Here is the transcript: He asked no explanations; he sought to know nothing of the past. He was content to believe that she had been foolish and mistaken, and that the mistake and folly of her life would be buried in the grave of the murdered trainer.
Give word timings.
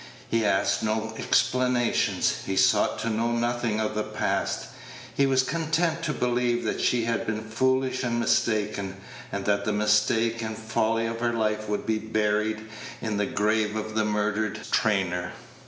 He 0.31 0.43
asked 0.43 0.81
no 0.81 1.13
explanations; 1.15 2.37
he 2.47 2.55
sought 2.57 2.97
to 3.01 3.09
know 3.11 3.33
nothing 3.33 3.79
of 3.79 3.93
the 3.93 4.01
past. 4.01 4.69
He 5.13 5.27
was 5.27 5.43
content 5.43 6.01
to 6.01 6.11
believe 6.11 6.63
that 6.63 6.81
she 6.81 7.03
had 7.05 7.27
been 7.27 7.43
foolish 7.43 8.01
and 8.03 8.19
mistaken, 8.19 8.97
and 9.31 9.45
that 9.45 9.63
the 9.63 9.73
mistake 9.73 10.41
and 10.41 10.57
folly 10.57 11.05
of 11.05 11.19
her 11.19 11.33
life 11.33 11.69
would 11.69 11.85
be 11.85 11.99
buried 11.99 12.67
in 12.99 13.17
the 13.17 13.27
grave 13.27 13.75
of 13.75 13.93
the 13.93 14.03
murdered 14.03 14.61
trainer. 14.71 15.33